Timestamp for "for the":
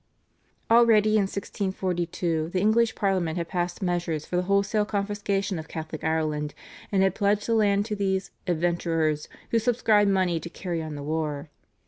4.25-4.41